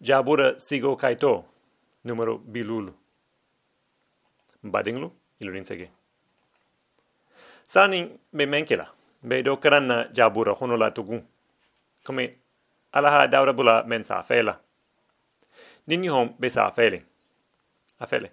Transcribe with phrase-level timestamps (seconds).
[0.00, 1.44] jabura sigo kaito
[2.04, 2.92] numero bilulu
[4.62, 5.10] badinglu
[5.40, 5.90] ilurin sege
[7.66, 8.00] sani
[8.32, 8.86] be menkela
[9.22, 11.22] be do karanna jabura honola tugu
[12.04, 12.24] kome
[12.92, 14.58] alaha daura bula men sa fela
[15.86, 17.02] nini hom be sa fele
[18.00, 18.30] afele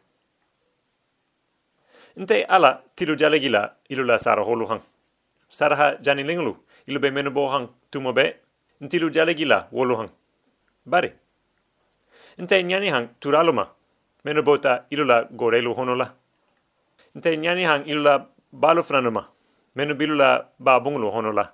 [2.17, 4.81] Nte ala tilu jalegila ilu la sara holu hang.
[5.49, 6.57] Saraha jani linglu
[6.87, 8.35] ilu be menu bo hang tumo be.
[8.81, 10.09] Ntilu jalegila wolu hang.
[10.85, 11.11] Bari.
[12.37, 13.67] Nte nyani hang turaluma.
[14.23, 16.13] Menu bota ilu la gorelu honola.
[17.15, 19.27] Nte nyani hang ilu la balu franuma.
[19.75, 21.53] Menu bilu la babunglu honola.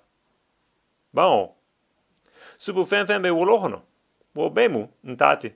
[1.14, 1.56] Bao.
[2.58, 3.82] Subu fen fen be wolo hono.
[4.36, 5.54] Wo bemu ntati.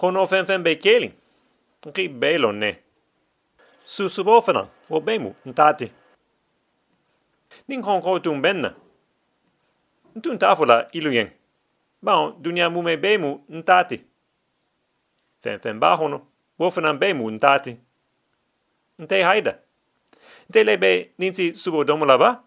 [0.00, 1.12] Hono fen fen be keling.
[1.86, 2.78] Nki belo ne
[3.90, 5.92] su subofana o bemu ntati
[7.68, 8.74] ning hong ko tum benna
[10.14, 11.30] ntun tafula iluyen
[12.02, 14.00] ba dunya mu me bemu ntati.
[15.42, 16.26] Fen fen ba hono
[16.58, 17.76] wo fana bemu ntati.
[18.98, 19.58] Nte haida.
[20.48, 22.42] Nte lebe ninsi subo domola ba?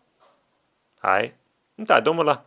[1.02, 1.34] Hai
[1.78, 2.44] nta domola.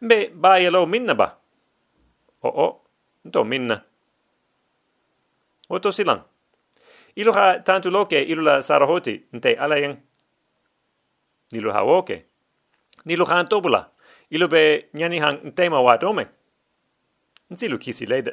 [0.00, 1.38] Mbe ba yelo minna ba?
[2.42, 2.66] O o
[3.24, 3.82] nto minna.
[5.68, 6.22] Oto silang.
[7.14, 9.96] Ilu ha tantu loke ilu la sarahoti nte alayen
[11.52, 12.24] nilu ha woke.
[13.04, 13.90] Nilu ha antobula
[14.34, 14.62] ilu be
[14.94, 16.24] nyani hang nte ma wa dome
[17.50, 18.32] nsilu kisi lede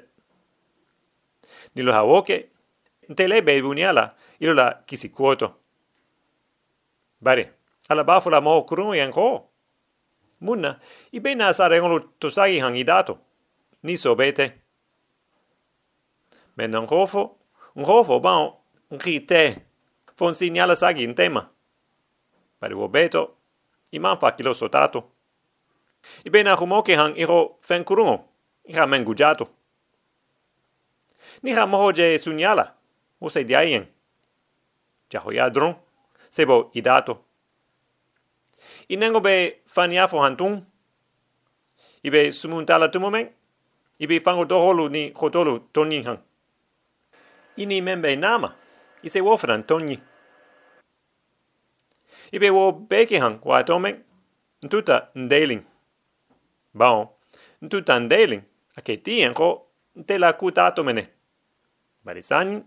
[1.75, 2.37] nilu ha woke
[3.09, 5.47] nte le be buniala ilu la kisi kuoto
[7.21, 7.43] bare
[7.89, 9.49] ala bafula mo kurun yen ko
[10.41, 10.79] munna
[11.11, 13.19] ibe na sarengolu tosagi hang idato.
[13.83, 14.45] Ni sobete
[16.57, 17.35] menon kofo
[17.79, 18.59] ngofo bao
[18.91, 19.41] nki te
[20.15, 21.49] fon signala sagi in tema
[22.59, 23.21] pare wo beto
[23.91, 25.03] i man fa kilo sotato
[26.25, 28.25] i bena humo ke hang iro fen kurungo
[28.65, 29.05] i ha men
[31.43, 32.75] ni ha moho je sunyala
[33.29, 33.85] se diayen
[35.11, 35.75] ja ho yadron
[36.29, 37.25] se bo i dato
[38.89, 40.65] i nengo be faniafo hantun
[42.03, 43.29] i be sumuntala tumomen.
[43.99, 46.19] I be fango doholu ni hotolu tonin hang.
[47.57, 48.55] Ini membe nama.
[49.03, 49.99] I se wofran toni.
[52.31, 54.03] I be wo beke hang wa atomen,
[54.63, 55.63] ntuta ndeling.
[56.73, 57.07] Bon,
[57.61, 58.43] ndeling,
[58.75, 61.03] a ke ti enko, nte la kuta atomene.
[62.05, 62.61] Bari sani,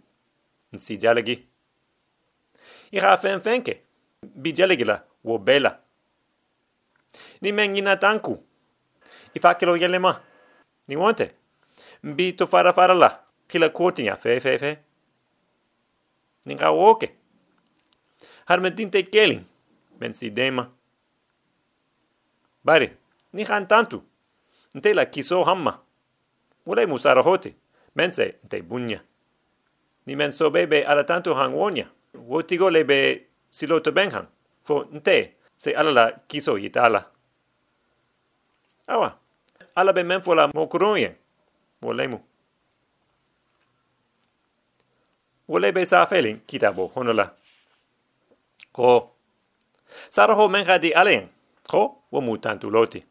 [0.72, 1.36] nsi jalegi.
[2.92, 3.80] I ha fen fenke,
[4.22, 4.98] bi jalegi la.
[7.40, 8.38] Ni men ina tanku,
[9.34, 9.56] i fa.
[10.88, 11.34] Ni wante,
[12.02, 14.78] mbi to fara fara la, kila kotinya fe fe fe
[16.46, 17.08] nin ka woke.
[18.46, 19.44] Har me tinte kelin,
[20.00, 20.68] men si dema.
[22.64, 22.96] Bare,
[23.32, 24.02] ni han tantu,
[24.74, 25.78] nte la kiso hamma.
[26.66, 27.54] Wole musara hote,
[27.94, 29.00] men se nte bunya.
[30.06, 34.26] Ni men bebe ala tantu han wonya, wotigo lebe siloto ben han,
[34.64, 37.04] fo nte se ala la kiso yitala.
[38.86, 39.18] Awa,
[39.74, 41.14] ala be men fo la mokuronyen,
[41.82, 42.18] wole mu.
[45.48, 47.34] wole be sa felin kitabo honola
[48.72, 49.10] ko.
[50.10, 51.28] Sara ho men gadi alen.
[51.68, 51.98] Ko.
[52.10, 53.04] Wo mu tantu loti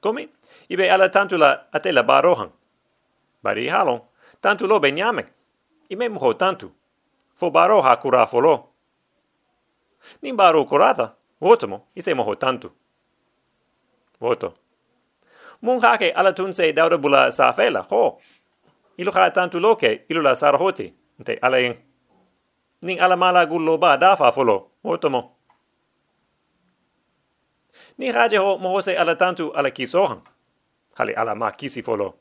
[0.00, 0.28] komi
[0.68, 2.50] ibe ala tantu la atela barohan
[3.42, 4.00] bari halon
[4.40, 5.24] tantu lo be nyame.
[5.90, 6.70] Ime mo tantu.
[7.34, 8.68] Fo baro ha kura folo
[10.22, 12.70] nin baro kurata votomo ise mo tantu.
[14.20, 14.54] Voto
[15.62, 18.20] mun hake ala tunse dauda bula sa fela ho.
[18.98, 21.76] Ilu ha tantu loke ilu la sarhoti nte alayen
[22.82, 25.39] nin ala mala gullo ba dafa folo otomo
[28.00, 30.20] ni haje ho mo ala tantu ala kisohan
[30.96, 32.16] hale ala ma kisi folo.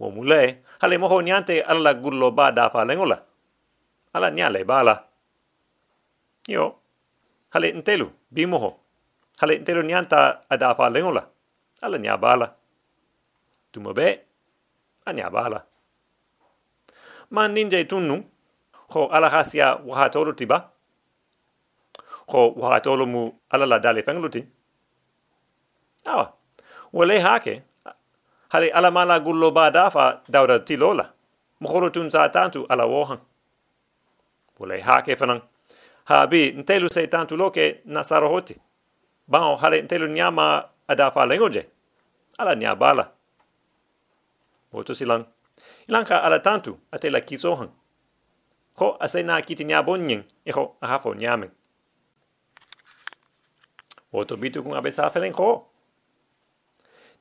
[0.00, 3.20] Wo mule hale mo ho nyante ala gullo ba dafa lengola.
[4.16, 5.04] Ala nyale bala
[6.48, 6.64] yo
[7.52, 8.70] hale ntelu bimoho
[9.40, 11.28] hale ntelu nyanta adafa lengola.
[11.84, 12.56] Ala nyabala
[13.72, 14.20] tumobe
[15.04, 15.60] anyabala
[17.30, 18.24] man ninja tunnu
[18.88, 20.70] ho ala hasia wahatolo tiba
[22.32, 24.40] ho wahatolo mu ala la dale fengluti
[26.06, 26.32] awa.
[26.92, 27.62] Wale hake.
[28.48, 31.12] Hale ala mala gullo ba dafa dawda tilola.
[31.60, 33.18] Moholo tun sa tantu ala wohan.
[34.58, 35.42] Wale hake fanan
[36.04, 38.56] ha bi ntelu se tantu loke nasaro hoti.
[39.28, 41.66] Bao hale ntelu nyama adafa lengoje.
[42.38, 43.12] Ala nyabala
[44.72, 45.24] Oto silang.
[45.88, 47.68] Ilanka ala tantu ate la kisohan.
[48.76, 51.50] Ho ase na kiti nya bonyen, iho ahafo nyamen.
[54.12, 55.68] Oto bitu kung abe safelen ho.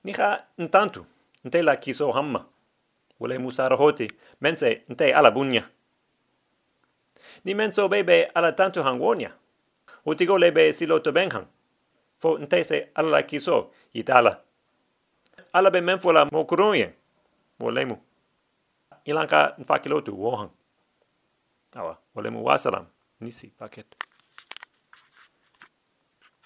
[0.05, 1.05] Nika ntantu,
[1.43, 2.45] nte la kiso hamma.
[3.19, 4.11] Wole musara hoti,
[4.41, 5.69] mense nte ala bunya.
[7.45, 9.33] Ni menso bebe ala tantu hangwonia.
[10.05, 11.47] Utigo lebe siloto benghang.
[12.19, 14.41] Fo nte se ala la kiso itala.
[15.53, 16.93] Ala be menfola mokuruyen.
[17.59, 17.97] Wolemu.
[19.05, 20.49] Ilanka nfakilotu wohang.
[21.73, 22.85] Awa, wolemu wasalam.
[23.21, 23.85] Nisi paket.